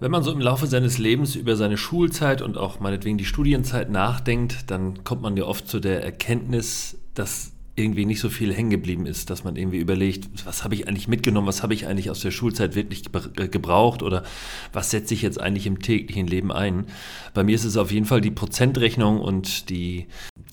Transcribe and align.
Wenn 0.00 0.12
man 0.12 0.22
so 0.22 0.30
im 0.30 0.40
Laufe 0.40 0.68
seines 0.68 0.98
Lebens 0.98 1.34
über 1.34 1.56
seine 1.56 1.76
Schulzeit 1.76 2.40
und 2.40 2.56
auch 2.56 2.78
meinetwegen 2.78 3.18
die 3.18 3.24
Studienzeit 3.24 3.90
nachdenkt, 3.90 4.70
dann 4.70 5.02
kommt 5.02 5.22
man 5.22 5.36
ja 5.36 5.44
oft 5.44 5.66
zu 5.66 5.80
der 5.80 6.04
Erkenntnis, 6.04 6.98
dass 7.14 7.52
irgendwie 7.74 8.06
nicht 8.06 8.20
so 8.20 8.28
viel 8.28 8.52
hängen 8.52 8.70
geblieben 8.70 9.06
ist, 9.06 9.30
dass 9.30 9.44
man 9.44 9.56
irgendwie 9.56 9.78
überlegt, 9.78 10.28
was 10.44 10.64
habe 10.64 10.74
ich 10.74 10.88
eigentlich 10.88 11.08
mitgenommen, 11.08 11.46
was 11.46 11.62
habe 11.62 11.74
ich 11.74 11.86
eigentlich 11.86 12.10
aus 12.10 12.20
der 12.20 12.30
Schulzeit 12.30 12.74
wirklich 12.74 13.04
äh, 13.36 13.48
gebraucht 13.48 14.02
oder 14.02 14.24
was 14.72 14.90
setze 14.90 15.14
ich 15.14 15.22
jetzt 15.22 15.40
eigentlich 15.40 15.66
im 15.66 15.80
täglichen 15.80 16.26
Leben 16.26 16.52
ein. 16.52 16.86
Bei 17.34 17.44
mir 17.44 17.54
ist 17.54 17.64
es 17.64 17.76
auf 17.76 17.92
jeden 17.92 18.06
Fall 18.06 18.20
die 18.20 18.30
Prozentrechnung 18.30 19.20
und 19.20 19.68
die, 19.70 20.06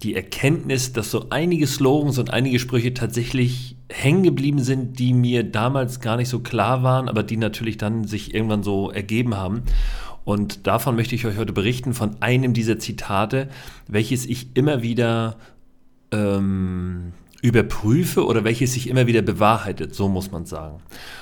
die 0.04 0.16
Erkenntnis, 0.16 0.94
dass 0.94 1.12
so 1.12 1.28
einige 1.30 1.68
Slogans 1.68 2.20
und 2.20 2.32
einige 2.32 2.60
Sprüche 2.60 2.94
tatsächlich 2.94 3.75
hängen 3.90 4.24
geblieben 4.24 4.60
sind, 4.60 5.00
die 5.00 5.14
mir 5.14 5.44
damals 5.44 6.00
gar 6.00 6.18
nicht 6.18 6.30
so 6.30 6.40
klar 6.40 6.84
waren, 6.84 7.08
aber 7.08 7.24
die 7.24 7.38
natürlich 7.38 7.78
dann 7.78 8.06
sich 8.06 8.34
irgendwann 8.34 8.64
so 8.64 8.90
ergeben 8.92 9.36
haben. 9.36 9.64
Und 10.24 10.66
davon 10.66 10.96
möchte 10.96 11.14
ich 11.14 11.26
euch 11.26 11.38
heute 11.38 11.54
berichten, 11.54 11.94
von 11.94 12.22
einem 12.22 12.54
dieser 12.54 12.80
Zitate, 12.80 13.48
welches 13.88 14.26
ich 14.26 14.56
immer 14.56 14.82
wieder 14.82 15.38
ähm, 16.12 17.14
überprüfe 17.44 18.26
oder 18.26 18.44
welches 18.44 18.74
sich 18.74 18.90
immer 18.90 19.06
wieder 19.06 19.22
bewahrheitet, 19.22 19.94
so 19.94 20.10
muss 20.10 20.32
man 20.32 20.46
sagen. 20.46 20.80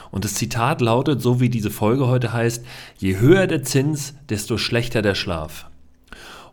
Und 0.09 0.23
das 0.23 0.35
Zitat 0.35 0.79
lautet, 0.79 1.21
so 1.21 1.41
wie 1.41 1.49
diese 1.49 1.69
Folge 1.69 2.07
heute 2.07 2.31
heißt, 2.31 2.65
je 2.97 3.19
höher 3.19 3.45
der 3.45 3.63
Zins, 3.63 4.15
desto 4.29 4.57
schlechter 4.57 5.01
der 5.01 5.15
Schlaf. 5.15 5.69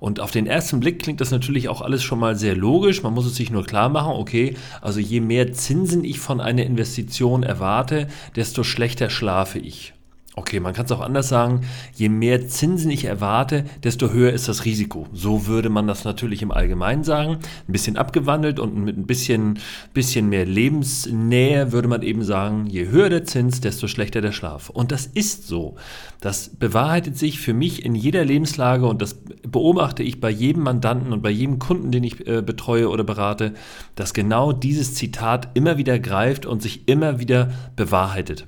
Und 0.01 0.19
auf 0.19 0.31
den 0.31 0.47
ersten 0.47 0.81
Blick 0.81 1.03
klingt 1.03 1.21
das 1.21 1.31
natürlich 1.31 1.69
auch 1.69 1.83
alles 1.83 2.03
schon 2.03 2.19
mal 2.19 2.35
sehr 2.35 2.57
logisch. 2.57 3.03
Man 3.03 3.15
muss 3.15 3.27
es 3.27 3.37
sich 3.37 3.51
nur 3.51 3.65
klar 3.65 3.91
machen, 3.91 4.13
okay, 4.13 4.57
also 4.81 4.99
je 4.99 5.21
mehr 5.21 5.53
Zinsen 5.53 6.03
ich 6.05 6.19
von 6.19 6.41
einer 6.41 6.65
Investition 6.65 7.43
erwarte, 7.43 8.09
desto 8.35 8.65
schlechter 8.65 9.11
schlafe 9.11 9.59
ich. 9.59 9.93
Okay, 10.37 10.61
man 10.61 10.75
kann 10.75 10.85
es 10.85 10.93
auch 10.93 11.01
anders 11.01 11.29
sagen, 11.29 11.63
je 11.93 12.09
mehr 12.09 12.47
Zinsen 12.47 12.89
ich 12.93 13.05
erwarte, 13.05 13.65
desto 13.83 14.13
höher 14.13 14.33
ist 14.33 14.47
das 14.47 14.65
Risiko. 14.65 15.09
So 15.13 15.49
würde 15.49 15.71
man 15.71 15.89
das 15.89 16.05
natürlich 16.05 16.41
im 16.41 16.53
Allgemeinen 16.53 17.03
sagen. 17.03 17.39
Ein 17.67 17.73
bisschen 17.73 17.97
abgewandelt 17.97 18.61
und 18.61 18.77
mit 18.77 18.97
ein 18.97 19.07
bisschen, 19.07 19.59
bisschen 19.93 20.29
mehr 20.29 20.47
Lebensnähe 20.47 21.73
würde 21.73 21.89
man 21.89 22.03
eben 22.03 22.23
sagen, 22.23 22.67
je 22.67 22.87
höher 22.89 23.11
der 23.11 23.25
Zins, 23.25 23.61
desto 23.61 23.89
schlechter 23.89 24.21
der 24.21 24.31
Schlaf. 24.31 24.71
Und 24.71 24.93
das 24.93 25.07
ist 25.07 25.49
so. 25.49 25.75
Das 26.21 26.49
bewahrheitet 26.49 27.19
sich 27.19 27.41
für 27.41 27.53
mich 27.53 27.85
in 27.85 27.97
jeder 27.97 28.25
Lebenslage 28.25 28.87
und 28.87 29.03
das 29.03 29.19
beobachte 29.43 30.05
ich 30.05 30.21
bei 30.21 30.31
jedem 30.31 30.63
Mandanten 30.63 31.13
und 31.13 31.23
bei 31.23 31.31
jedem 31.31 31.59
Kunden, 31.59 31.91
den 31.91 32.05
ich 32.05 32.25
äh, 32.29 32.41
betreue 32.41 32.89
oder 32.89 33.03
berate, 33.03 33.53
dass 33.97 34.15
genau 34.15 34.53
dieses 34.53 34.95
Zitat 34.95 35.49
immer 35.55 35.77
wieder 35.77 35.99
greift 35.99 36.47
und 36.47 36.63
sich 36.63 36.87
immer 36.87 37.19
wieder 37.19 37.51
bewahrheitet. 37.75 38.47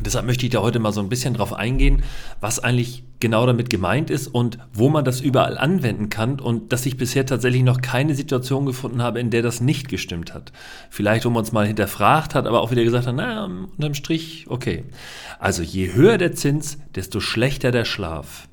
Deshalb 0.00 0.26
möchte 0.26 0.44
ich 0.44 0.52
da 0.52 0.60
heute 0.60 0.80
mal 0.80 0.92
so 0.92 1.00
ein 1.00 1.08
bisschen 1.08 1.34
drauf 1.34 1.52
eingehen, 1.52 2.02
was 2.40 2.58
eigentlich 2.58 3.04
genau 3.20 3.46
damit 3.46 3.70
gemeint 3.70 4.10
ist 4.10 4.26
und 4.26 4.58
wo 4.72 4.88
man 4.88 5.04
das 5.04 5.20
überall 5.20 5.56
anwenden 5.56 6.08
kann 6.08 6.40
und 6.40 6.72
dass 6.72 6.84
ich 6.84 6.96
bisher 6.96 7.24
tatsächlich 7.24 7.62
noch 7.62 7.80
keine 7.80 8.14
Situation 8.14 8.66
gefunden 8.66 9.02
habe, 9.02 9.20
in 9.20 9.30
der 9.30 9.42
das 9.42 9.60
nicht 9.60 9.88
gestimmt 9.88 10.34
hat. 10.34 10.52
Vielleicht, 10.90 11.24
wo 11.24 11.30
man 11.30 11.44
es 11.44 11.52
mal 11.52 11.66
hinterfragt 11.66 12.34
hat, 12.34 12.46
aber 12.46 12.60
auch 12.60 12.70
wieder 12.70 12.82
gesagt 12.82 13.06
hat, 13.06 13.14
naja, 13.14 13.44
unterm 13.44 13.94
Strich, 13.94 14.46
okay. 14.48 14.84
Also 15.38 15.62
je 15.62 15.94
höher 15.94 16.18
der 16.18 16.34
Zins, 16.34 16.78
desto 16.94 17.20
schlechter 17.20 17.70
der 17.70 17.84
Schlaf. 17.84 18.48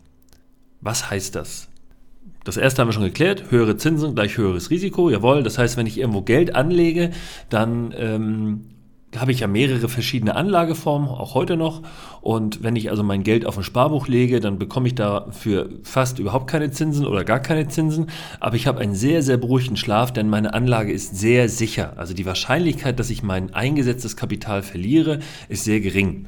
Was 0.79 1.09
heißt 1.09 1.35
das? 1.35 1.67
Das 2.43 2.57
erste 2.57 2.81
haben 2.81 2.87
wir 2.87 2.93
schon 2.93 3.03
geklärt, 3.03 3.51
höhere 3.51 3.77
Zinsen 3.77 4.15
gleich 4.15 4.37
höheres 4.37 4.69
Risiko, 4.69 5.09
jawohl. 5.09 5.43
Das 5.43 5.57
heißt, 5.57 5.77
wenn 5.77 5.85
ich 5.85 5.97
irgendwo 5.97 6.21
Geld 6.21 6.55
anlege, 6.55 7.11
dann 7.49 7.93
ähm, 7.97 8.65
habe 9.17 9.31
ich 9.31 9.41
ja 9.41 9.47
mehrere 9.47 9.89
verschiedene 9.89 10.35
Anlageformen, 10.35 11.09
auch 11.09 11.33
heute 11.33 11.57
noch. 11.57 11.81
Und 12.21 12.63
wenn 12.63 12.75
ich 12.75 12.89
also 12.89 13.03
mein 13.03 13.23
Geld 13.23 13.45
auf 13.45 13.57
ein 13.57 13.63
Sparbuch 13.63 14.07
lege, 14.07 14.39
dann 14.39 14.57
bekomme 14.57 14.87
ich 14.87 14.95
dafür 14.95 15.69
fast 15.83 16.19
überhaupt 16.19 16.47
keine 16.47 16.71
Zinsen 16.71 17.05
oder 17.05 17.23
gar 17.25 17.39
keine 17.39 17.67
Zinsen. 17.67 18.07
Aber 18.39 18.55
ich 18.55 18.67
habe 18.67 18.79
einen 18.79 18.95
sehr, 18.95 19.21
sehr 19.21 19.37
beruhigten 19.37 19.75
Schlaf, 19.75 20.13
denn 20.13 20.29
meine 20.29 20.53
Anlage 20.53 20.93
ist 20.93 21.17
sehr 21.17 21.49
sicher. 21.49 21.93
Also 21.97 22.13
die 22.13 22.25
Wahrscheinlichkeit, 22.25 22.99
dass 22.99 23.09
ich 23.09 23.21
mein 23.23 23.53
eingesetztes 23.53 24.15
Kapital 24.15 24.63
verliere, 24.63 25.19
ist 25.49 25.65
sehr 25.65 25.81
gering. 25.81 26.27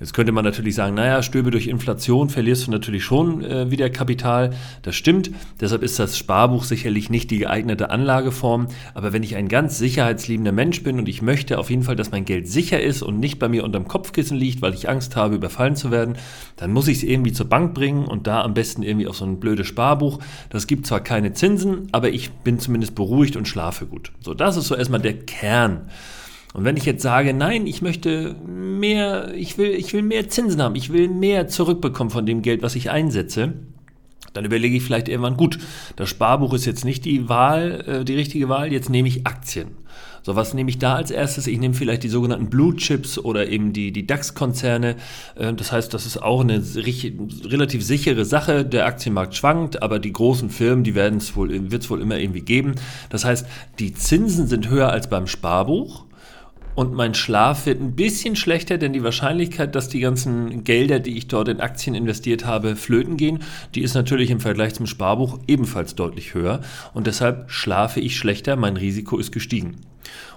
Jetzt 0.00 0.14
könnte 0.14 0.30
man 0.30 0.44
natürlich 0.44 0.76
sagen, 0.76 0.94
naja, 0.94 1.22
Stöbe 1.22 1.50
durch 1.50 1.66
Inflation 1.66 2.30
verlierst 2.30 2.66
du 2.66 2.70
natürlich 2.70 3.02
schon 3.02 3.42
äh, 3.42 3.70
wieder 3.72 3.90
Kapital. 3.90 4.50
Das 4.82 4.94
stimmt. 4.94 5.32
Deshalb 5.60 5.82
ist 5.82 5.98
das 5.98 6.16
Sparbuch 6.16 6.62
sicherlich 6.62 7.10
nicht 7.10 7.32
die 7.32 7.38
geeignete 7.38 7.90
Anlageform. 7.90 8.68
Aber 8.94 9.12
wenn 9.12 9.24
ich 9.24 9.34
ein 9.34 9.48
ganz 9.48 9.76
sicherheitsliebender 9.76 10.52
Mensch 10.52 10.84
bin 10.84 11.00
und 11.00 11.08
ich 11.08 11.20
möchte 11.20 11.58
auf 11.58 11.70
jeden 11.70 11.82
Fall, 11.82 11.96
dass 11.96 12.12
mein 12.12 12.24
Geld 12.24 12.46
sicher 12.46 12.80
ist 12.80 13.02
und 13.02 13.18
nicht 13.18 13.40
bei 13.40 13.48
mir 13.48 13.64
unterm 13.64 13.88
Kopfkissen 13.88 14.36
liegt, 14.36 14.62
weil 14.62 14.74
ich 14.74 14.88
Angst 14.88 15.16
habe, 15.16 15.34
überfallen 15.34 15.74
zu 15.74 15.90
werden, 15.90 16.14
dann 16.56 16.72
muss 16.72 16.86
ich 16.86 16.98
es 16.98 17.02
irgendwie 17.02 17.32
zur 17.32 17.48
Bank 17.48 17.74
bringen 17.74 18.04
und 18.04 18.28
da 18.28 18.42
am 18.42 18.54
besten 18.54 18.84
irgendwie 18.84 19.08
auf 19.08 19.16
so 19.16 19.24
ein 19.24 19.40
blödes 19.40 19.66
Sparbuch. 19.66 20.20
Das 20.50 20.68
gibt 20.68 20.86
zwar 20.86 21.00
keine 21.00 21.32
Zinsen, 21.32 21.88
aber 21.90 22.10
ich 22.10 22.30
bin 22.30 22.60
zumindest 22.60 22.94
beruhigt 22.94 23.34
und 23.34 23.48
schlafe 23.48 23.86
gut. 23.86 24.12
So, 24.20 24.32
das 24.32 24.56
ist 24.56 24.68
so 24.68 24.76
erstmal 24.76 25.00
der 25.00 25.14
Kern. 25.14 25.88
Und 26.54 26.64
wenn 26.64 26.76
ich 26.76 26.86
jetzt 26.86 27.02
sage, 27.02 27.34
nein, 27.34 27.66
ich 27.66 27.82
möchte 27.82 28.34
mehr, 28.78 29.34
ich 29.34 29.58
will, 29.58 29.70
ich 29.70 29.92
will 29.92 30.02
mehr 30.02 30.28
Zinsen 30.28 30.62
haben, 30.62 30.74
ich 30.74 30.92
will 30.92 31.08
mehr 31.08 31.48
zurückbekommen 31.48 32.10
von 32.10 32.26
dem 32.26 32.42
Geld, 32.42 32.62
was 32.62 32.74
ich 32.74 32.90
einsetze, 32.90 33.54
dann 34.32 34.44
überlege 34.44 34.76
ich 34.76 34.82
vielleicht 34.82 35.08
irgendwann, 35.08 35.36
gut, 35.36 35.58
das 35.96 36.08
Sparbuch 36.08 36.52
ist 36.54 36.64
jetzt 36.64 36.84
nicht 36.84 37.04
die 37.04 37.28
Wahl, 37.28 37.84
äh, 37.86 38.04
die 38.04 38.14
richtige 38.14 38.48
Wahl, 38.48 38.72
jetzt 38.72 38.90
nehme 38.90 39.08
ich 39.08 39.26
Aktien. 39.26 39.68
So, 40.22 40.36
was 40.36 40.52
nehme 40.52 40.68
ich 40.68 40.78
da 40.78 40.94
als 40.94 41.10
erstes? 41.10 41.46
Ich 41.46 41.58
nehme 41.58 41.74
vielleicht 41.74 42.02
die 42.02 42.08
sogenannten 42.08 42.50
Blue 42.50 42.76
Chips 42.76 43.18
oder 43.18 43.48
eben 43.48 43.72
die, 43.72 43.92
die 43.92 44.06
DAX-Konzerne. 44.06 44.96
Äh, 45.36 45.54
das 45.54 45.72
heißt, 45.72 45.94
das 45.94 46.06
ist 46.06 46.22
auch 46.22 46.42
eine 46.42 46.62
relativ 47.44 47.82
sichere 47.82 48.24
Sache. 48.24 48.64
Der 48.64 48.86
Aktienmarkt 48.86 49.34
schwankt, 49.34 49.82
aber 49.82 49.98
die 49.98 50.12
großen 50.12 50.50
Firmen, 50.50 50.84
die 50.84 50.94
werden 50.94 51.18
es 51.18 51.34
wohl, 51.34 51.70
wird 51.70 51.82
es 51.82 51.90
wohl 51.90 52.02
immer 52.02 52.18
irgendwie 52.18 52.42
geben. 52.42 52.74
Das 53.08 53.24
heißt, 53.24 53.46
die 53.78 53.94
Zinsen 53.94 54.46
sind 54.46 54.68
höher 54.68 54.90
als 54.90 55.08
beim 55.08 55.26
Sparbuch 55.26 56.04
und 56.78 56.94
mein 56.94 57.12
Schlaf 57.12 57.66
wird 57.66 57.80
ein 57.80 57.96
bisschen 57.96 58.36
schlechter, 58.36 58.78
denn 58.78 58.92
die 58.92 59.02
Wahrscheinlichkeit, 59.02 59.74
dass 59.74 59.88
die 59.88 59.98
ganzen 59.98 60.62
Gelder, 60.62 61.00
die 61.00 61.18
ich 61.18 61.26
dort 61.26 61.48
in 61.48 61.60
Aktien 61.60 61.96
investiert 61.96 62.46
habe, 62.46 62.76
flöten 62.76 63.16
gehen, 63.16 63.40
die 63.74 63.82
ist 63.82 63.94
natürlich 63.94 64.30
im 64.30 64.38
Vergleich 64.38 64.74
zum 64.74 64.86
Sparbuch 64.86 65.40
ebenfalls 65.48 65.96
deutlich 65.96 66.34
höher 66.34 66.60
und 66.94 67.08
deshalb 67.08 67.50
schlafe 67.50 67.98
ich 67.98 68.16
schlechter, 68.16 68.54
mein 68.54 68.76
Risiko 68.76 69.18
ist 69.18 69.32
gestiegen. 69.32 69.80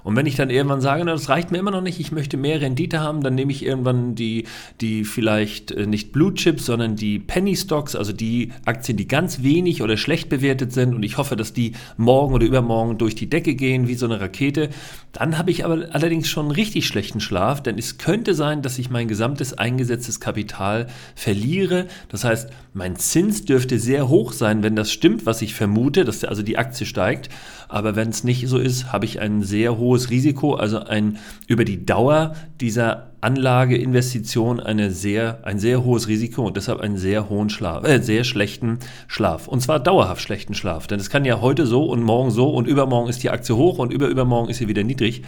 Und 0.03 0.15
wenn 0.15 0.25
ich 0.25 0.35
dann 0.35 0.49
irgendwann 0.49 0.81
sage, 0.81 1.03
na, 1.05 1.11
das 1.11 1.29
reicht 1.29 1.51
mir 1.51 1.59
immer 1.59 1.71
noch 1.71 1.81
nicht, 1.81 1.99
ich 1.99 2.11
möchte 2.11 2.37
mehr 2.37 2.61
Rendite 2.61 2.99
haben, 2.99 3.21
dann 3.21 3.35
nehme 3.35 3.51
ich 3.51 3.63
irgendwann 3.63 4.15
die, 4.15 4.45
die 4.79 5.03
vielleicht 5.03 5.71
äh, 5.71 5.85
nicht 5.85 6.11
Blue 6.11 6.33
Chips, 6.33 6.65
sondern 6.65 6.95
die 6.95 7.19
Penny 7.19 7.55
Stocks, 7.55 7.95
also 7.95 8.13
die 8.13 8.51
Aktien, 8.65 8.97
die 8.97 9.07
ganz 9.07 9.43
wenig 9.43 9.81
oder 9.81 9.97
schlecht 9.97 10.29
bewertet 10.29 10.73
sind 10.73 10.95
und 10.95 11.03
ich 11.03 11.17
hoffe, 11.17 11.35
dass 11.35 11.53
die 11.53 11.73
morgen 11.97 12.33
oder 12.33 12.45
übermorgen 12.45 12.97
durch 12.97 13.15
die 13.15 13.29
Decke 13.29 13.55
gehen 13.55 13.87
wie 13.87 13.95
so 13.95 14.05
eine 14.05 14.19
Rakete. 14.19 14.69
Dann 15.11 15.37
habe 15.37 15.51
ich 15.51 15.65
aber 15.65 15.87
allerdings 15.91 16.29
schon 16.29 16.45
einen 16.45 16.55
richtig 16.55 16.87
schlechten 16.87 17.19
Schlaf, 17.19 17.61
denn 17.61 17.77
es 17.77 17.97
könnte 17.97 18.33
sein, 18.33 18.61
dass 18.61 18.79
ich 18.79 18.89
mein 18.89 19.07
gesamtes 19.07 19.53
eingesetztes 19.53 20.19
Kapital 20.19 20.87
verliere. 21.15 21.87
Das 22.09 22.23
heißt, 22.23 22.49
mein 22.73 22.95
Zins 22.95 23.43
dürfte 23.43 23.79
sehr 23.79 24.07
hoch 24.07 24.31
sein, 24.31 24.63
wenn 24.63 24.77
das 24.77 24.91
stimmt, 24.91 25.25
was 25.25 25.41
ich 25.41 25.53
vermute, 25.53 26.05
dass 26.05 26.23
also 26.23 26.41
die 26.41 26.57
Aktie 26.57 26.85
steigt. 26.85 27.29
Aber 27.67 27.97
wenn 27.97 28.09
es 28.09 28.23
nicht 28.23 28.47
so 28.47 28.57
ist, 28.57 28.93
habe 28.93 29.03
ich 29.05 29.19
ein 29.19 29.43
sehr 29.43 29.77
hohes 29.77 30.09
Risiko, 30.09 30.55
also 30.55 30.79
ein 30.79 31.17
über 31.47 31.65
die 31.65 31.85
Dauer 31.85 32.33
dieser 32.61 33.11
Anlageinvestition 33.19 34.59
eine 34.59 34.91
sehr, 34.91 35.39
ein 35.43 35.59
sehr 35.59 35.83
hohes 35.83 36.07
Risiko 36.07 36.47
und 36.47 36.55
deshalb 36.55 36.79
einen 36.79 36.97
sehr 36.97 37.29
hohen 37.29 37.49
Schlaf, 37.49 37.85
äh, 37.85 38.01
sehr 38.01 38.23
schlechten 38.23 38.79
Schlaf. 39.07 39.47
Und 39.47 39.61
zwar 39.61 39.79
dauerhaft 39.79 40.21
schlechten 40.21 40.53
Schlaf. 40.53 40.87
Denn 40.87 40.99
es 40.99 41.09
kann 41.09 41.25
ja 41.25 41.41
heute 41.41 41.67
so 41.67 41.85
und 41.85 42.01
morgen 42.01 42.31
so 42.31 42.49
und 42.49 42.67
übermorgen 42.67 43.09
ist 43.09 43.21
die 43.21 43.29
Aktie 43.29 43.55
hoch 43.55 43.79
und 43.79 43.91
überübermorgen 43.91 44.49
ist 44.49 44.57
sie 44.57 44.67
wieder 44.69 44.83
niedrig. 44.83 45.23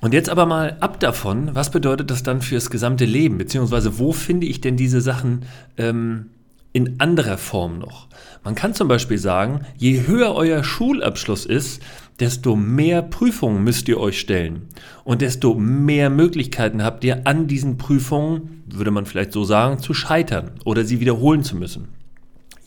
Und 0.00 0.14
jetzt 0.14 0.28
aber 0.28 0.46
mal 0.46 0.76
ab 0.80 1.00
davon, 1.00 1.54
was 1.54 1.70
bedeutet 1.70 2.10
das 2.10 2.22
dann 2.22 2.40
fürs 2.40 2.70
gesamte 2.70 3.04
Leben? 3.04 3.36
Beziehungsweise 3.38 3.98
wo 3.98 4.12
finde 4.12 4.46
ich 4.46 4.60
denn 4.60 4.76
diese 4.76 5.00
Sachen 5.00 5.42
ähm, 5.76 6.30
in 6.72 7.00
anderer 7.00 7.36
Form 7.36 7.80
noch? 7.80 8.06
Man 8.44 8.54
kann 8.54 8.74
zum 8.74 8.86
Beispiel 8.86 9.18
sagen, 9.18 9.62
je 9.76 10.06
höher 10.06 10.34
euer 10.34 10.62
Schulabschluss 10.62 11.46
ist, 11.46 11.82
desto 12.20 12.54
mehr 12.54 13.02
Prüfungen 13.02 13.64
müsst 13.64 13.88
ihr 13.88 13.98
euch 13.98 14.20
stellen. 14.20 14.68
Und 15.02 15.20
desto 15.20 15.54
mehr 15.54 16.10
Möglichkeiten 16.10 16.82
habt 16.84 17.02
ihr 17.02 17.26
an 17.26 17.48
diesen 17.48 17.76
Prüfungen, 17.76 18.62
würde 18.66 18.92
man 18.92 19.06
vielleicht 19.06 19.32
so 19.32 19.42
sagen, 19.42 19.80
zu 19.80 19.94
scheitern 19.94 20.52
oder 20.64 20.84
sie 20.84 21.00
wiederholen 21.00 21.42
zu 21.42 21.56
müssen. 21.56 21.97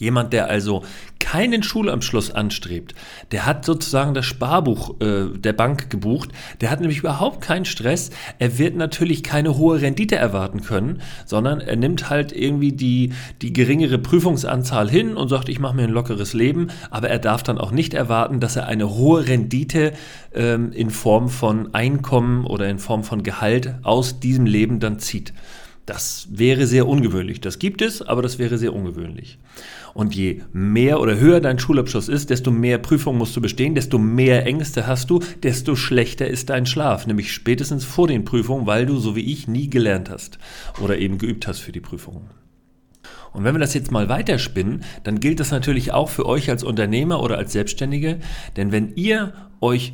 Jemand, 0.01 0.33
der 0.33 0.49
also 0.49 0.81
keinen 1.19 1.61
Schulabschluss 1.61 2.31
anstrebt, 2.31 2.95
der 3.31 3.45
hat 3.45 3.65
sozusagen 3.65 4.15
das 4.15 4.25
Sparbuch 4.25 4.99
äh, 4.99 5.37
der 5.37 5.53
Bank 5.53 5.91
gebucht, 5.91 6.31
der 6.59 6.71
hat 6.71 6.79
nämlich 6.79 6.97
überhaupt 6.97 7.41
keinen 7.41 7.65
Stress, 7.65 8.09
er 8.39 8.57
wird 8.57 8.75
natürlich 8.75 9.21
keine 9.21 9.59
hohe 9.59 9.79
Rendite 9.79 10.15
erwarten 10.15 10.61
können, 10.61 11.03
sondern 11.27 11.61
er 11.61 11.75
nimmt 11.75 12.09
halt 12.09 12.31
irgendwie 12.31 12.71
die, 12.71 13.13
die 13.43 13.53
geringere 13.53 13.99
Prüfungsanzahl 13.99 14.89
hin 14.89 15.15
und 15.15 15.27
sagt, 15.27 15.49
ich 15.49 15.59
mache 15.59 15.75
mir 15.75 15.83
ein 15.83 15.91
lockeres 15.91 16.33
Leben, 16.33 16.69
aber 16.89 17.09
er 17.09 17.19
darf 17.19 17.43
dann 17.43 17.59
auch 17.59 17.71
nicht 17.71 17.93
erwarten, 17.93 18.39
dass 18.39 18.55
er 18.55 18.65
eine 18.65 18.89
hohe 18.89 19.27
Rendite 19.27 19.93
ähm, 20.33 20.71
in 20.71 20.89
Form 20.89 21.29
von 21.29 21.75
Einkommen 21.75 22.47
oder 22.47 22.67
in 22.69 22.79
Form 22.79 23.03
von 23.03 23.21
Gehalt 23.21 23.75
aus 23.83 24.19
diesem 24.19 24.47
Leben 24.47 24.79
dann 24.79 24.97
zieht. 24.97 25.31
Das 25.91 26.29
wäre 26.31 26.67
sehr 26.67 26.87
ungewöhnlich. 26.87 27.41
Das 27.41 27.59
gibt 27.59 27.81
es, 27.81 28.01
aber 28.01 28.21
das 28.21 28.39
wäre 28.39 28.57
sehr 28.57 28.73
ungewöhnlich. 28.73 29.39
Und 29.93 30.15
je 30.15 30.41
mehr 30.53 31.01
oder 31.01 31.19
höher 31.19 31.41
dein 31.41 31.59
Schulabschluss 31.59 32.07
ist, 32.07 32.29
desto 32.29 32.49
mehr 32.49 32.77
Prüfungen 32.77 33.17
musst 33.17 33.35
du 33.35 33.41
bestehen, 33.41 33.75
desto 33.75 33.97
mehr 33.97 34.45
Ängste 34.45 34.87
hast 34.87 35.09
du, 35.09 35.19
desto 35.43 35.75
schlechter 35.75 36.29
ist 36.29 36.49
dein 36.49 36.65
Schlaf, 36.65 37.07
nämlich 37.07 37.33
spätestens 37.33 37.83
vor 37.83 38.07
den 38.07 38.23
Prüfungen, 38.23 38.67
weil 38.67 38.85
du, 38.85 38.99
so 38.99 39.17
wie 39.17 39.33
ich, 39.33 39.49
nie 39.49 39.69
gelernt 39.69 40.09
hast 40.09 40.39
oder 40.81 40.97
eben 40.97 41.17
geübt 41.17 41.45
hast 41.45 41.59
für 41.59 41.73
die 41.73 41.81
Prüfungen. 41.81 42.29
Und 43.33 43.43
wenn 43.43 43.53
wir 43.53 43.59
das 43.59 43.73
jetzt 43.73 43.91
mal 43.91 44.07
weiterspinnen, 44.07 44.85
dann 45.03 45.19
gilt 45.19 45.41
das 45.41 45.51
natürlich 45.51 45.91
auch 45.91 46.07
für 46.07 46.25
euch 46.25 46.49
als 46.49 46.63
Unternehmer 46.63 47.21
oder 47.21 47.37
als 47.37 47.51
Selbstständige, 47.51 48.19
denn 48.55 48.71
wenn 48.71 48.95
ihr 48.95 49.33
euch 49.59 49.91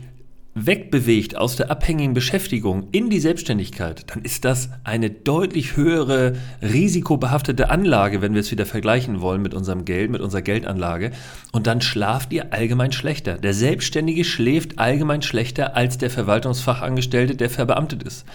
wegbewegt 0.65 1.37
aus 1.37 1.55
der 1.55 1.69
abhängigen 1.69 2.13
Beschäftigung 2.13 2.87
in 2.91 3.09
die 3.09 3.19
Selbstständigkeit, 3.19 4.05
dann 4.07 4.23
ist 4.23 4.43
das 4.43 4.69
eine 4.83 5.09
deutlich 5.09 5.77
höhere 5.77 6.33
risikobehaftete 6.61 7.69
Anlage, 7.69 8.21
wenn 8.21 8.33
wir 8.33 8.41
es 8.41 8.51
wieder 8.51 8.65
vergleichen 8.65 9.21
wollen 9.21 9.41
mit 9.41 9.53
unserem 9.53 9.85
Geld, 9.85 10.09
mit 10.09 10.21
unserer 10.21 10.41
Geldanlage. 10.41 11.11
Und 11.51 11.67
dann 11.67 11.81
schlaft 11.81 12.33
ihr 12.33 12.53
allgemein 12.53 12.91
schlechter. 12.91 13.37
Der 13.37 13.53
Selbstständige 13.53 14.23
schläft 14.23 14.79
allgemein 14.79 15.21
schlechter 15.21 15.75
als 15.75 15.97
der 15.97 16.09
Verwaltungsfachangestellte, 16.09 17.35
der 17.35 17.49
verbeamtet 17.49 18.03
ist. 18.03 18.25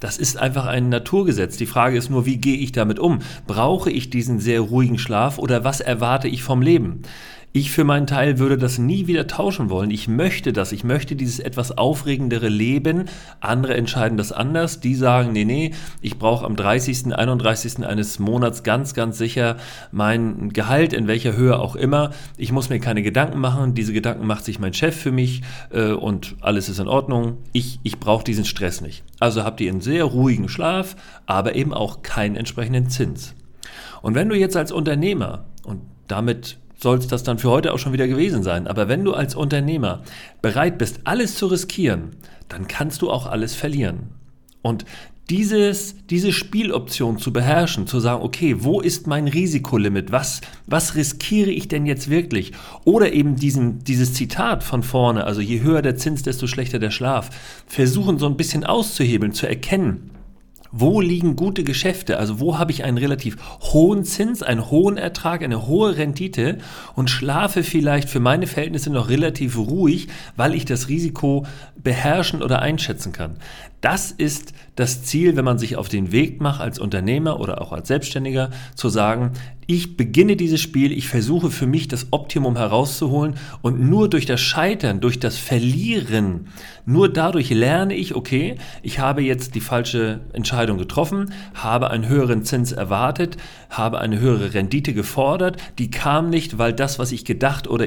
Das 0.00 0.16
ist 0.16 0.38
einfach 0.38 0.66
ein 0.66 0.88
Naturgesetz. 0.88 1.56
Die 1.58 1.66
Frage 1.66 1.98
ist 1.98 2.10
nur, 2.10 2.24
wie 2.26 2.38
gehe 2.38 2.56
ich 2.56 2.72
damit 2.72 2.98
um? 2.98 3.20
Brauche 3.46 3.90
ich 3.90 4.10
diesen 4.10 4.40
sehr 4.40 4.60
ruhigen 4.60 4.98
Schlaf 4.98 5.38
oder 5.38 5.62
was 5.62 5.80
erwarte 5.80 6.28
ich 6.28 6.42
vom 6.42 6.62
Leben? 6.62 7.02
Ich 7.52 7.72
für 7.72 7.82
meinen 7.82 8.06
Teil 8.06 8.38
würde 8.38 8.56
das 8.56 8.78
nie 8.78 9.08
wieder 9.08 9.26
tauschen 9.26 9.70
wollen. 9.70 9.90
Ich 9.90 10.06
möchte 10.06 10.52
das. 10.52 10.70
Ich 10.70 10.84
möchte 10.84 11.16
dieses 11.16 11.40
etwas 11.40 11.76
aufregendere 11.76 12.48
Leben. 12.48 13.06
Andere 13.40 13.74
entscheiden 13.74 14.16
das 14.16 14.30
anders. 14.30 14.78
Die 14.78 14.94
sagen, 14.94 15.32
nee, 15.32 15.44
nee, 15.44 15.72
ich 16.00 16.16
brauche 16.16 16.46
am 16.46 16.54
30., 16.54 17.12
31. 17.12 17.84
eines 17.84 18.20
Monats 18.20 18.62
ganz, 18.62 18.94
ganz 18.94 19.18
sicher 19.18 19.56
mein 19.90 20.50
Gehalt, 20.50 20.92
in 20.92 21.08
welcher 21.08 21.36
Höhe 21.36 21.58
auch 21.58 21.74
immer. 21.74 22.10
Ich 22.36 22.52
muss 22.52 22.70
mir 22.70 22.78
keine 22.78 23.02
Gedanken 23.02 23.40
machen. 23.40 23.74
Diese 23.74 23.92
Gedanken 23.92 24.28
macht 24.28 24.44
sich 24.44 24.60
mein 24.60 24.72
Chef 24.72 24.94
für 24.94 25.10
mich 25.10 25.42
äh, 25.70 25.90
und 25.90 26.36
alles 26.42 26.68
ist 26.68 26.78
in 26.78 26.86
Ordnung. 26.86 27.38
Ich, 27.50 27.80
ich 27.82 27.98
brauche 27.98 28.22
diesen 28.22 28.44
Stress 28.44 28.80
nicht. 28.80 29.02
Also 29.18 29.42
habt 29.42 29.60
ihr 29.60 29.72
einen 29.72 29.80
sehr 29.80 30.04
ruhigen 30.04 30.48
Schlaf, 30.48 30.94
aber 31.26 31.56
eben 31.56 31.74
auch 31.74 32.02
keinen 32.02 32.36
entsprechenden 32.36 32.90
Zins. 32.90 33.34
Und 34.02 34.14
wenn 34.14 34.28
du 34.28 34.36
jetzt 34.36 34.56
als 34.56 34.70
Unternehmer 34.70 35.46
und 35.64 35.80
damit 36.06 36.59
soll 36.82 36.98
es 36.98 37.06
das 37.06 37.22
dann 37.22 37.38
für 37.38 37.50
heute 37.50 37.72
auch 37.72 37.78
schon 37.78 37.92
wieder 37.92 38.08
gewesen 38.08 38.42
sein. 38.42 38.66
Aber 38.66 38.88
wenn 38.88 39.04
du 39.04 39.12
als 39.12 39.34
Unternehmer 39.34 40.02
bereit 40.42 40.78
bist, 40.78 41.00
alles 41.04 41.36
zu 41.36 41.46
riskieren, 41.46 42.10
dann 42.48 42.68
kannst 42.68 43.02
du 43.02 43.10
auch 43.10 43.26
alles 43.26 43.54
verlieren. 43.54 44.08
Und 44.62 44.84
dieses, 45.30 45.94
diese 46.08 46.32
Spieloption 46.32 47.18
zu 47.18 47.32
beherrschen, 47.32 47.86
zu 47.86 48.00
sagen, 48.00 48.22
okay, 48.22 48.56
wo 48.58 48.80
ist 48.80 49.06
mein 49.06 49.28
Risikolimit? 49.28 50.10
Was, 50.10 50.40
was 50.66 50.96
riskiere 50.96 51.50
ich 51.50 51.68
denn 51.68 51.86
jetzt 51.86 52.10
wirklich? 52.10 52.52
Oder 52.84 53.12
eben 53.12 53.36
diesen, 53.36 53.78
dieses 53.84 54.12
Zitat 54.12 54.64
von 54.64 54.82
vorne, 54.82 55.24
also 55.24 55.40
je 55.40 55.60
höher 55.60 55.82
der 55.82 55.96
Zins, 55.96 56.24
desto 56.24 56.48
schlechter 56.48 56.80
der 56.80 56.90
Schlaf, 56.90 57.30
versuchen 57.66 58.18
so 58.18 58.26
ein 58.26 58.36
bisschen 58.36 58.64
auszuhebeln, 58.64 59.32
zu 59.32 59.46
erkennen, 59.46 60.10
wo 60.72 61.00
liegen 61.00 61.36
gute 61.36 61.64
Geschäfte? 61.64 62.18
Also 62.18 62.40
wo 62.40 62.58
habe 62.58 62.72
ich 62.72 62.84
einen 62.84 62.98
relativ 62.98 63.36
hohen 63.60 64.04
Zins, 64.04 64.42
einen 64.42 64.70
hohen 64.70 64.96
Ertrag, 64.96 65.42
eine 65.42 65.66
hohe 65.66 65.96
Rendite 65.96 66.58
und 66.94 67.10
schlafe 67.10 67.62
vielleicht 67.62 68.08
für 68.08 68.20
meine 68.20 68.46
Verhältnisse 68.46 68.90
noch 68.90 69.08
relativ 69.08 69.58
ruhig, 69.58 70.08
weil 70.36 70.54
ich 70.54 70.64
das 70.64 70.88
Risiko 70.88 71.46
beherrschen 71.76 72.42
oder 72.42 72.60
einschätzen 72.60 73.12
kann. 73.12 73.36
Das 73.80 74.10
ist 74.10 74.52
das 74.76 75.04
Ziel, 75.04 75.36
wenn 75.36 75.44
man 75.44 75.58
sich 75.58 75.76
auf 75.76 75.88
den 75.88 76.12
Weg 76.12 76.40
macht 76.40 76.60
als 76.60 76.78
Unternehmer 76.78 77.40
oder 77.40 77.62
auch 77.62 77.72
als 77.72 77.88
Selbstständiger, 77.88 78.50
zu 78.74 78.90
sagen, 78.90 79.32
ich 79.70 79.96
beginne 79.96 80.34
dieses 80.34 80.60
Spiel, 80.60 80.90
ich 80.90 81.06
versuche 81.06 81.48
für 81.48 81.66
mich 81.66 81.86
das 81.86 82.08
Optimum 82.10 82.56
herauszuholen 82.56 83.36
und 83.62 83.80
nur 83.80 84.10
durch 84.10 84.26
das 84.26 84.40
Scheitern, 84.40 85.00
durch 85.00 85.20
das 85.20 85.38
Verlieren, 85.38 86.48
nur 86.86 87.08
dadurch 87.08 87.50
lerne 87.50 87.94
ich, 87.94 88.16
okay, 88.16 88.56
ich 88.82 88.98
habe 88.98 89.22
jetzt 89.22 89.54
die 89.54 89.60
falsche 89.60 90.22
Entscheidung 90.32 90.76
getroffen, 90.76 91.32
habe 91.54 91.90
einen 91.92 92.08
höheren 92.08 92.44
Zins 92.44 92.72
erwartet, 92.72 93.36
habe 93.68 94.00
eine 94.00 94.18
höhere 94.18 94.54
Rendite 94.54 94.92
gefordert, 94.92 95.56
die 95.78 95.88
kam 95.88 96.30
nicht, 96.30 96.58
weil 96.58 96.72
das, 96.72 96.98
was 96.98 97.12
ich 97.12 97.24
gedacht 97.24 97.68
oder 97.68 97.86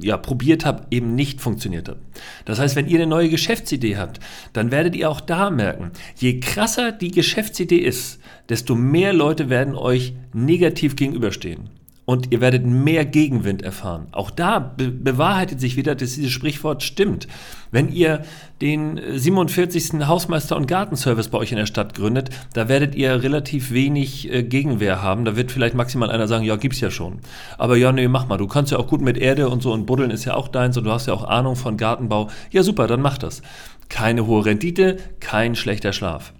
ja, 0.00 0.16
probiert 0.16 0.64
habe, 0.64 0.86
eben 0.90 1.14
nicht 1.14 1.42
funktioniert 1.42 1.90
hat. 1.90 1.98
Das 2.44 2.58
heißt, 2.58 2.76
wenn 2.76 2.88
ihr 2.88 2.98
eine 2.98 3.06
neue 3.06 3.28
Geschäftsidee 3.28 3.96
habt, 3.96 4.20
dann 4.52 4.70
werdet 4.70 4.96
ihr 4.96 5.10
auch 5.10 5.20
da 5.20 5.50
merken, 5.50 5.92
je 6.16 6.40
krasser 6.40 6.92
die 6.92 7.10
Geschäftsidee 7.10 7.78
ist, 7.78 8.20
desto 8.48 8.74
mehr 8.74 9.12
Leute 9.12 9.50
werden 9.50 9.74
euch 9.74 10.14
negativ 10.32 10.96
gegenüberstehen. 10.96 11.70
Und 12.08 12.32
ihr 12.32 12.40
werdet 12.40 12.64
mehr 12.64 13.04
Gegenwind 13.04 13.60
erfahren. 13.60 14.06
Auch 14.12 14.30
da 14.30 14.60
be 14.60 14.90
bewahrheitet 14.90 15.60
sich 15.60 15.76
wieder, 15.76 15.94
dass 15.94 16.14
dieses 16.14 16.30
Sprichwort 16.30 16.82
stimmt. 16.82 17.28
Wenn 17.70 17.92
ihr 17.92 18.22
den 18.62 18.98
47. 19.14 20.06
Hausmeister- 20.06 20.56
und 20.56 20.66
Gartenservice 20.66 21.28
bei 21.28 21.36
euch 21.36 21.52
in 21.52 21.58
der 21.58 21.66
Stadt 21.66 21.94
gründet, 21.94 22.30
da 22.54 22.70
werdet 22.70 22.94
ihr 22.94 23.22
relativ 23.22 23.72
wenig 23.72 24.32
äh, 24.32 24.42
Gegenwehr 24.42 25.02
haben. 25.02 25.26
Da 25.26 25.36
wird 25.36 25.52
vielleicht 25.52 25.74
maximal 25.74 26.10
einer 26.10 26.26
sagen, 26.28 26.46
ja, 26.46 26.56
gibt's 26.56 26.80
ja 26.80 26.90
schon. 26.90 27.18
Aber 27.58 27.76
ja, 27.76 27.92
nee, 27.92 28.08
mach 28.08 28.26
mal. 28.26 28.38
Du 28.38 28.46
kannst 28.46 28.72
ja 28.72 28.78
auch 28.78 28.86
gut 28.86 29.02
mit 29.02 29.18
Erde 29.18 29.50
und 29.50 29.62
so 29.62 29.74
und 29.74 29.84
Buddeln 29.84 30.10
ist 30.10 30.24
ja 30.24 30.32
auch 30.32 30.48
deins 30.48 30.78
und 30.78 30.84
du 30.84 30.90
hast 30.90 31.08
ja 31.08 31.12
auch 31.12 31.24
Ahnung 31.24 31.56
von 31.56 31.76
Gartenbau. 31.76 32.30
Ja, 32.50 32.62
super, 32.62 32.86
dann 32.86 33.02
mach 33.02 33.18
das. 33.18 33.42
Keine 33.90 34.26
hohe 34.26 34.46
Rendite, 34.46 34.96
kein 35.20 35.54
schlechter 35.54 35.92
Schlaf. 35.92 36.32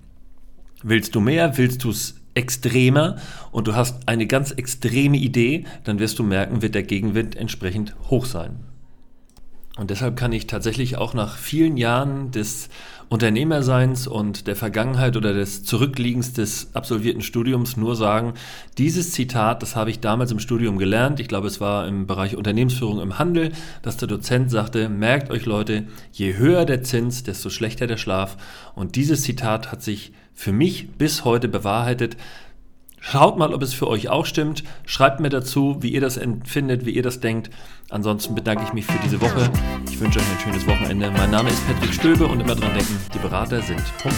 Willst 0.83 1.15
du 1.15 1.21
mehr? 1.21 1.59
Willst 1.59 1.85
du 1.85 1.91
es 1.91 2.18
extremer 2.39 3.17
und 3.51 3.67
du 3.67 3.75
hast 3.75 4.09
eine 4.09 4.27
ganz 4.27 4.53
extreme 4.53 5.19
Idee, 5.19 5.65
dann 5.85 5.99
wirst 5.99 6.19
du 6.19 6.23
merken, 6.23 6.63
wird 6.63 6.75
der 6.75 6.85
Gegenwind 6.85 7.37
entsprechend 7.37 7.95
hoch 8.09 8.25
sein. 8.25 8.61
Und 9.77 9.91
deshalb 9.91 10.17
kann 10.17 10.33
ich 10.33 10.49
tatsächlich 10.49 10.97
auch 10.97 11.15
nach 11.15 11.37
vielen 11.37 11.77
Jahren 11.77 12.33
des 12.33 12.69
Unternehmerseins 13.11 14.07
und 14.07 14.49
der 14.49 14.57
Vergangenheit 14.57 15.17
oder 15.17 15.33
des 15.33 15.63
Zurückliegens 15.63 16.33
des 16.33 16.75
absolvierten 16.75 17.23
Studiums 17.23 17.77
nur 17.77 17.95
sagen, 17.95 18.35
dieses 18.77 19.13
Zitat, 19.13 19.63
das 19.63 19.77
habe 19.77 19.91
ich 19.91 20.01
damals 20.01 20.33
im 20.33 20.41
Studium 20.41 20.79
gelernt, 20.79 21.21
ich 21.21 21.29
glaube 21.29 21.47
es 21.47 21.61
war 21.61 21.87
im 21.87 22.07
Bereich 22.07 22.37
Unternehmensführung 22.37 23.01
im 23.01 23.19
Handel, 23.19 23.53
dass 23.83 23.97
der 23.97 24.09
Dozent 24.09 24.51
sagte, 24.51 24.89
merkt 24.89 25.31
euch 25.31 25.47
Leute, 25.47 25.85
je 26.13 26.37
höher 26.37 26.65
der 26.65 26.83
Zins, 26.83 27.23
desto 27.23 27.49
schlechter 27.49 27.87
der 27.87 27.99
Schlaf. 27.99 28.37
Und 28.75 28.97
dieses 28.97 29.23
Zitat 29.23 29.71
hat 29.73 29.83
sich 29.83 30.13
für 30.39 30.53
mich 30.53 30.93
bis 30.93 31.25
heute 31.25 31.49
bewahrheitet. 31.49 32.17
Schaut 33.01 33.39
mal, 33.39 33.53
ob 33.53 33.61
es 33.61 33.75
für 33.75 33.89
euch 33.89 34.09
auch 34.09 34.25
stimmt. 34.25 34.63
Schreibt 34.87 35.19
mir 35.19 35.31
dazu, 35.31 35.79
wie 35.81 35.89
ihr 35.89 36.01
das 36.01 36.17
empfindet, 36.17 36.87
wie 36.87 36.93
ihr 36.93 37.03
das 37.03 37.19
denkt. 37.19 37.51
Ansonsten 37.91 38.37
bedanke 38.37 38.63
ich 38.63 38.73
mich 38.73 38.87
für 38.87 38.99
diese 39.03 39.21
Woche. 39.21 39.51
Ich 39.91 39.99
wünsche 39.99 40.21
euch 40.21 40.25
ein 40.31 40.39
schönes 40.39 40.65
Wochenende. 40.69 41.11
Mein 41.11 41.33
Name 41.33 41.49
ist 41.51 41.67
Patrick 41.67 41.93
Stöbe 41.93 42.27
und 42.29 42.39
immer 42.39 42.55
dran 42.55 42.73
denken, 42.73 43.01
die 43.13 43.19
Berater 43.19 43.61
sind 43.63 43.83
Punkt. 44.01 44.17